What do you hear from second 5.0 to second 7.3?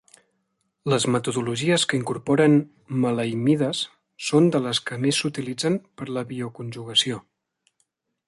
més s'utilitzen per a la bioconjugació.